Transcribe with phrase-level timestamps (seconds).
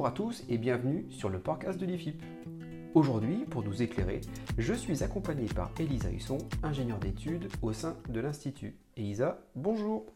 [0.00, 2.22] Bonjour à tous et bienvenue sur le podcast de l'IFIP.
[2.94, 4.22] Aujourd'hui, pour nous éclairer,
[4.56, 8.78] je suis accompagné par Elisa Husson, ingénieure d'études au sein de l'Institut.
[8.96, 10.06] Elisa, bonjour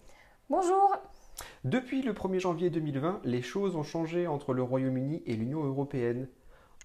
[0.49, 0.97] Bonjour
[1.65, 6.29] Depuis le 1er janvier 2020, les choses ont changé entre le Royaume-Uni et l'Union européenne.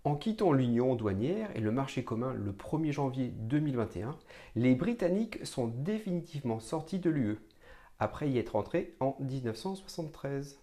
[0.03, 4.17] En quittant l'Union douanière et le marché commun le 1er janvier 2021,
[4.57, 7.39] les Britanniques sont définitivement sortis de l'UE,
[7.97, 10.59] après y être entrés en 1973.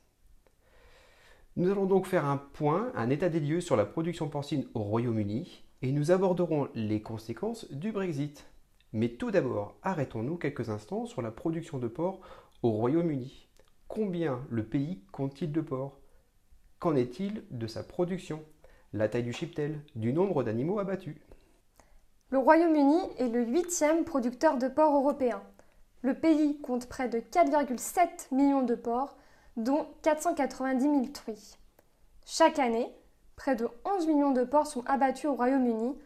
[1.57, 4.81] Nous allons donc faire un point, un état des lieux sur la production porcine au
[4.81, 8.47] Royaume-Uni et nous aborderons les conséquences du Brexit.
[8.93, 12.21] Mais tout d'abord, arrêtons-nous quelques instants sur la production de porc
[12.63, 13.49] au Royaume-Uni.
[13.89, 15.99] Combien le pays compte-t-il de porcs?
[16.79, 18.43] Qu'en est-il de sa production?
[18.93, 21.17] La taille du cheptel Du nombre d'animaux abattus?
[22.29, 25.43] Le Royaume-Uni est le huitième producteur de porc européen.
[26.03, 29.17] Le pays compte près de 4,7 millions de porcs
[29.57, 31.57] dont 490 000 truies.
[32.25, 32.91] Chaque année,
[33.37, 35.97] près de 11 millions de porcs sont abattus au Royaume-Uni,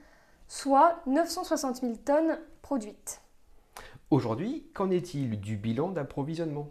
[0.48, 3.20] soit 960 000 tonnes produites.
[4.10, 6.69] Aujourd'hui, qu'en est-il du bilan d'approvisionnement?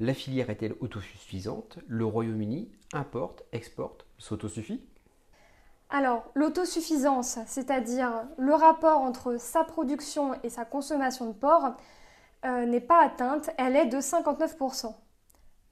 [0.00, 1.78] La filière est-elle autosuffisante?
[1.86, 4.82] Le Royaume-Uni importe, exporte, s'autosuffit?
[5.90, 11.76] Alors, l'autosuffisance, c'est-à-dire le rapport entre sa production et sa consommation de porc,
[12.44, 14.94] euh, n'est pas atteinte, elle est de 59%.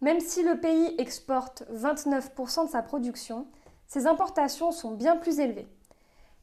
[0.03, 3.47] Même si le pays exporte 29% de sa production,
[3.87, 5.69] ses importations sont bien plus élevées.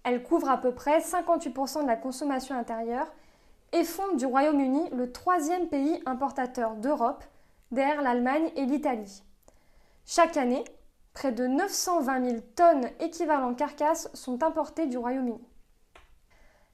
[0.04, 3.12] Elles couvrent à peu près 58% de la consommation intérieure
[3.74, 7.24] et font du Royaume-Uni le troisième pays importateur d'Europe,
[7.72, 9.24] derrière l'Allemagne et l'Italie.
[10.06, 10.64] Chaque année,
[11.14, 15.44] près de 920 000 tonnes équivalent carcasses sont importées du Royaume-Uni.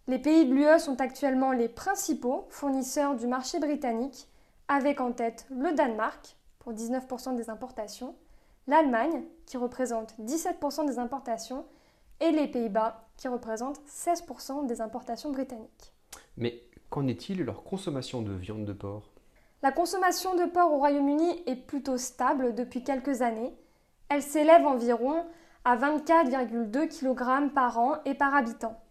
[0.08, 4.30] Les pays de l'UE sont actuellement les principaux fournisseurs du marché britannique,
[4.68, 8.16] avec en tête le Danemark, pour 19% des importations,
[8.66, 11.64] l'Allemagne, qui représente 17% des importations,
[12.20, 15.94] et les Pays-Bas, qui représentent 16% des importations britanniques.
[16.38, 19.12] Mais qu'en est-il de leur consommation de viande de porc?
[19.62, 23.56] La consommation de porc au Royaume-Uni est plutôt stable depuis quelques années.
[24.10, 25.24] Elle s'élève environ
[25.66, 28.82] à 24,2 kg par an et par habitant.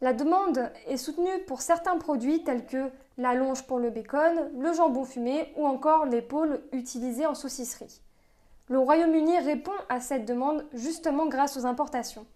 [0.00, 4.72] La demande est soutenue pour certains produits tels que la longe pour le bacon, le
[4.72, 8.00] jambon fumé ou encore l'épaule utilisée en saucisserie.
[8.68, 12.26] Le Royaume-Uni répond à cette demande justement grâce aux importations.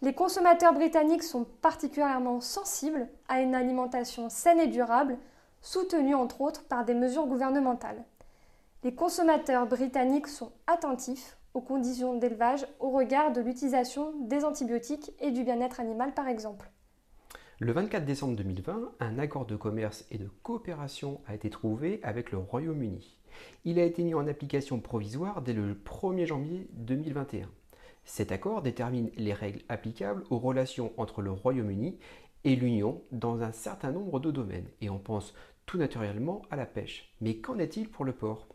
[0.00, 5.18] Les consommateurs britanniques sont particulièrement sensibles à une alimentation saine et durable,
[5.60, 8.02] soutenue entre autres par des mesures gouvernementales.
[8.82, 15.30] Les consommateurs britanniques sont attentifs aux conditions d'élevage au regard de l'utilisation des antibiotiques et
[15.30, 16.71] du bien-être animal par exemple.
[17.64, 22.32] Le 24 décembre 2020, un accord de commerce et de coopération a été trouvé avec
[22.32, 23.16] le Royaume-Uni.
[23.64, 27.48] Il a été mis en application provisoire dès le 1er janvier 2021.
[28.04, 32.00] Cet accord détermine les règles applicables aux relations entre le Royaume-Uni
[32.42, 35.32] et l'Union dans un certain nombre de domaines, et on pense
[35.64, 37.14] tout naturellement à la pêche.
[37.20, 38.48] Mais qu'en est-il pour le port?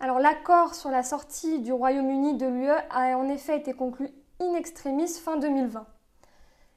[0.00, 4.08] Alors l'accord sur la sortie du Royaume-Uni de l'UE a en effet été conclu
[4.40, 5.86] in extremis fin 2020.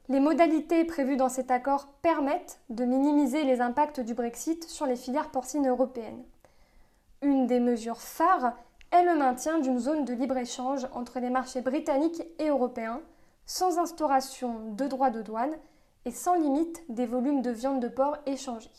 [0.09, 4.95] Les modalités prévues dans cet accord permettent de minimiser les impacts du Brexit sur les
[4.95, 6.23] filières porcines européennes.
[7.21, 8.55] Une des mesures phares
[8.91, 13.01] est le maintien d'une zone de libre-échange entre les marchés britanniques et européens,
[13.45, 15.55] sans instauration de droits de douane
[16.05, 18.71] et sans limite des volumes de viande de porc échangés.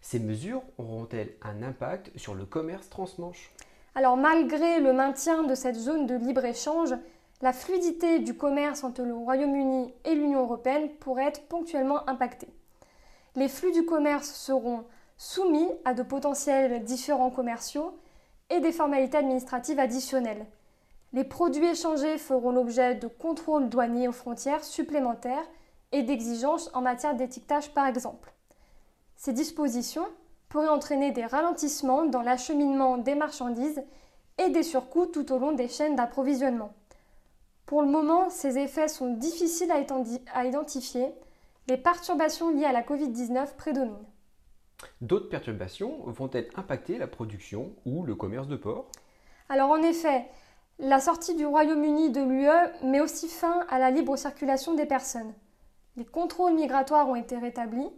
[0.00, 3.54] Ces mesures auront-elles un impact sur le commerce transmanche?
[3.94, 6.94] Alors malgré le maintien de cette zone de libre-échange,
[7.42, 12.48] la fluidité du commerce entre le Royaume-Uni et l'Union européenne pourrait être ponctuellement impactée.
[13.34, 14.84] Les flux du commerce seront
[15.18, 17.98] soumis à de potentiels différents commerciaux
[18.48, 20.46] et des formalités administratives additionnelles.
[21.12, 25.46] Les produits échangés feront l'objet de contrôles douaniers aux frontières supplémentaires
[25.90, 28.32] et d'exigences en matière d'étiquetage par exemple.
[29.16, 30.06] Ces dispositions
[30.48, 33.82] pourraient entraîner des ralentissements dans l'acheminement des marchandises
[34.38, 36.72] et des surcoûts tout au long des chaînes d'approvisionnement.
[37.66, 39.72] Pour le moment, ces effets sont difficiles
[40.34, 41.12] à identifier.
[41.68, 44.06] Les perturbations liées à la Covid-19 prédominent.
[45.00, 48.90] D'autres perturbations vont-elles impacter la production ou le commerce de porc?
[49.48, 50.26] Alors en effet,
[50.78, 55.32] la sortie du Royaume-Uni de l'UE met aussi fin à la libre circulation des personnes.
[55.96, 57.90] Les contrôles migratoires ont été rétablis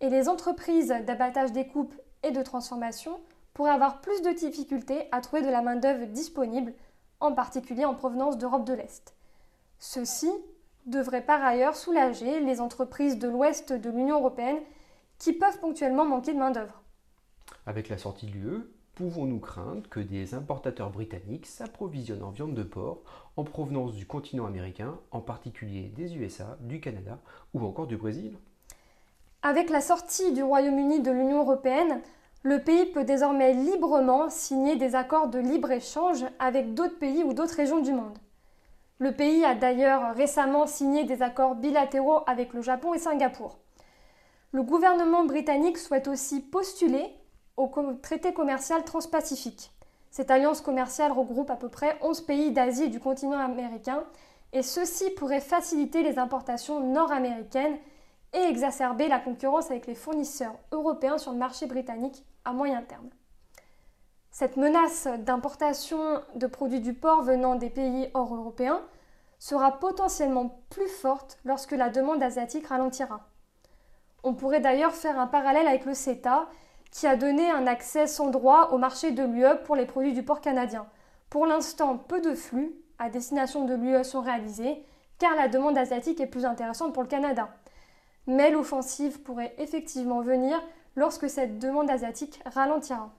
[0.00, 3.20] et les entreprises d'abattage des coupes et de transformation
[3.52, 6.72] pourraient avoir plus de difficultés à trouver de la main-d'œuvre disponible,
[7.22, 9.14] en particulier en provenance d'Europe de l'Est.
[9.78, 10.30] Ceci
[10.86, 14.58] devrait par ailleurs soulager les entreprises de l'ouest de l'Union européenne
[15.18, 16.82] qui peuvent ponctuellement manquer de main-d'œuvre.
[17.66, 18.64] Avec la sortie de l'UE,
[18.96, 23.02] pouvons-nous craindre que des importateurs britanniques s'approvisionnent en viande de porc
[23.36, 27.18] en provenance du continent américain, en particulier des USA, du Canada
[27.54, 28.36] ou encore du Brésil?
[29.42, 32.00] Avec la sortie du Royaume-Uni de l'Union européenne,
[32.42, 37.54] le pays peut désormais librement signer des accords de libre-échange avec d'autres pays ou d'autres
[37.54, 38.18] régions du monde.
[38.98, 43.58] Le pays a d'ailleurs récemment signé des accords bilatéraux avec le Japon et Singapour.
[44.52, 47.14] Le gouvernement britannique souhaite aussi postuler
[47.56, 47.70] au
[48.02, 49.72] traité commercial transpacifique.
[50.10, 54.04] Cette alliance commerciale regroupe à peu près 11 pays d'Asie et du continent américain,
[54.52, 57.78] et ceci pourrait faciliter les importations nord-américaines
[58.32, 63.10] et exacerber la concurrence avec les fournisseurs européens sur le marché britannique à moyen terme.
[64.30, 68.80] Cette menace d'importation de produits du porc venant des pays hors européens
[69.38, 73.28] sera potentiellement plus forte lorsque la demande asiatique ralentira.
[74.22, 76.48] On pourrait d'ailleurs faire un parallèle avec le CETA
[76.90, 80.22] qui a donné un accès sans droit au marché de l'UE pour les produits du
[80.22, 80.86] porc canadien.
[81.28, 84.84] Pour l'instant, peu de flux à destination de l'UE sont réalisés,
[85.18, 87.48] car la demande asiatique est plus intéressante pour le Canada.
[88.26, 90.62] Mais l'offensive pourrait effectivement venir
[90.96, 93.12] lorsque cette demande asiatique ralentira.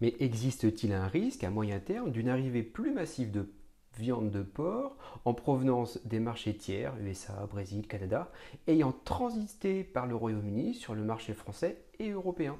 [0.00, 3.48] Mais existe-t-il un risque à moyen terme d'une arrivée plus massive de
[3.96, 8.30] viande de porc en provenance des marchés tiers, USA, Brésil, Canada,
[8.66, 12.58] ayant transité par le Royaume-Uni sur le marché français et européen?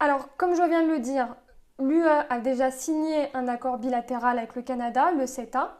[0.00, 1.36] Alors, comme je viens de le dire,
[1.78, 5.78] l'UE a déjà signé un accord bilatéral avec le Canada, le CETA.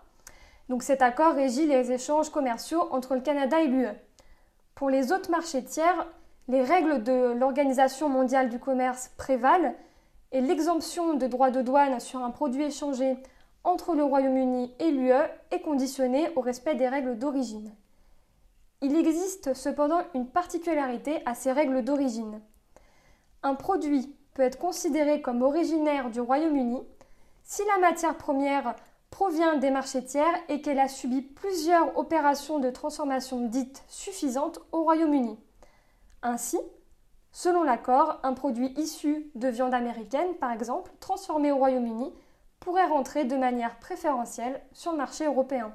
[0.69, 3.89] Donc cet accord régit les échanges commerciaux entre le Canada et l'UE.
[4.83, 6.09] Pour les autres marchés tiers,
[6.49, 9.77] les règles de l'Organisation mondiale du commerce prévalent
[10.33, 13.17] et l'exemption de droits de douane sur un produit échangé
[13.63, 15.13] entre le Royaume-Uni et l'UE
[15.53, 17.73] est conditionnée au respect des règles d'origine.
[18.81, 22.41] Il existe cependant une particularité à ces règles d'origine.
[23.45, 26.83] Un produit peut être considéré comme originaire du Royaume-Uni
[27.45, 28.75] si la matière première
[29.13, 34.83] provient des marchés tiers et qu'elle a subi plusieurs opérations de transformation dites suffisantes au
[34.83, 35.39] Royaume-Uni.
[36.23, 36.59] Ainsi,
[37.31, 42.11] selon l'accord, un produit issu de viande américaine, par exemple, transformé au Royaume-Uni,
[42.59, 45.75] pourrait rentrer de manière préférentielle sur le marché européen.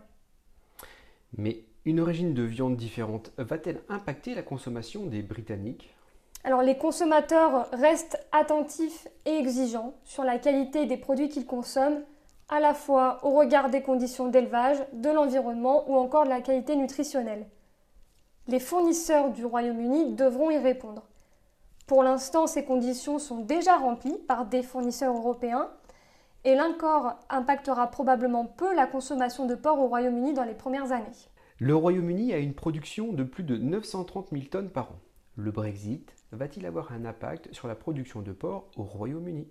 [1.38, 5.96] Mais une origine de viande différente va-t-elle impacter la consommation des Britanniques?
[6.44, 12.04] Alors les consommateurs restent attentifs et exigeants sur la qualité des produits qu'ils consomment,
[12.50, 16.76] à la fois au regard des conditions d'élevage, de l'environnement ou encore de la qualité
[16.76, 17.48] nutritionnelle.
[18.48, 21.04] Les fournisseurs du Royaume-Uni devront y répondre.
[21.86, 25.70] Pour l'instant, ces conditions sont déjà remplies par des fournisseurs européens
[26.44, 31.06] et l'accord impactera probablement peu la consommation de porc au Royaume-Uni dans les premières années.
[31.60, 35.00] Le Royaume-Uni a une production de plus de 930 000 tonnes par an.
[35.36, 39.48] Le Brexit va-t-il avoir un impact sur la production de porc au Royaume-Uni?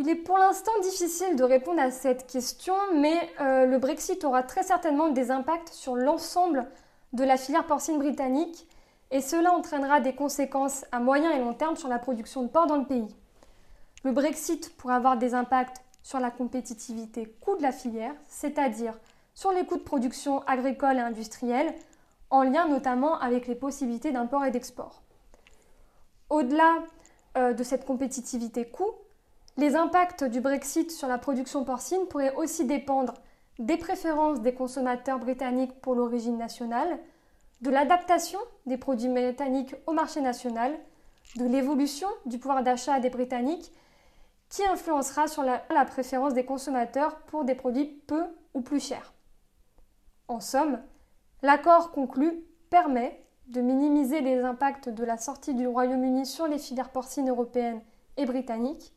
[0.00, 4.44] Il est pour l'instant difficile de répondre à cette question, mais euh, le Brexit aura
[4.44, 6.68] très certainement des impacts sur l'ensemble
[7.12, 8.68] de la filière porcine britannique
[9.10, 12.68] et cela entraînera des conséquences à moyen et long terme sur la production de porc
[12.68, 13.08] dans le pays.
[14.04, 18.94] Le Brexit pourrait avoir des impacts sur la compétitivité coût de la filière, c'est-à-dire
[19.34, 21.74] sur les coûts de production agricole et industrielle,
[22.30, 25.02] en lien notamment avec les possibilités d'import et d'export.
[26.30, 26.84] Au-delà
[27.36, 28.92] euh, de cette compétitivité coût,
[29.58, 33.14] les impacts du Brexit sur la production porcine pourraient aussi dépendre
[33.58, 37.00] des préférences des consommateurs britanniques pour l'origine nationale,
[37.60, 40.78] de l'adaptation des produits britanniques au marché national,
[41.36, 43.72] de l'évolution du pouvoir d'achat des Britanniques
[44.48, 48.22] qui influencera sur la, préférence des consommateurs pour des produits peu
[48.54, 49.12] ou plus chers.
[50.28, 50.80] En somme,
[51.42, 56.92] l'accord conclu permet de minimiser les impacts de la sortie du Royaume-Uni sur les filières
[56.92, 57.82] porcines européennes
[58.16, 58.94] et britanniques,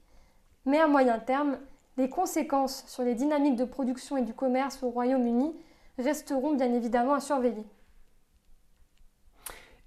[0.66, 1.58] mais à moyen terme,
[1.98, 5.54] les conséquences sur les dynamiques de production et du commerce au Royaume-Uni
[5.98, 7.66] resteront bien évidemment à surveiller.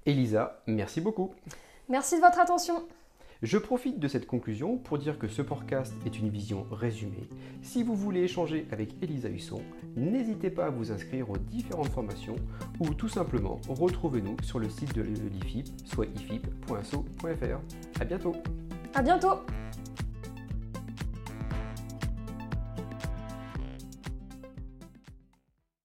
[0.07, 1.31] Elisa, merci beaucoup.
[1.89, 2.87] Merci de votre attention.
[3.43, 7.29] Je profite de cette conclusion pour dire que ce podcast est une vision résumée.
[7.63, 9.61] Si vous voulez échanger avec Elisa Husson,
[9.97, 12.37] n'hésitez pas à vous inscrire aux différentes formations
[12.81, 18.01] ou tout simplement retrouvez-nous sur le site de l'IFIP, soit ifip.so.fr.
[18.01, 18.33] À bientôt.
[18.95, 19.41] À bientôt.